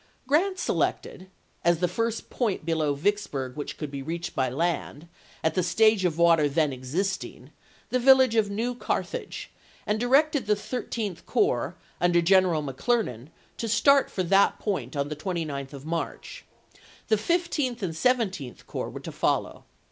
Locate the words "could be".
3.77-4.01